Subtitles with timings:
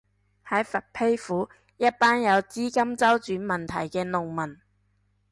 [0.47, 1.47] 喺佛丕府，
[1.77, 4.57] 一班有資金周轉問題嘅農民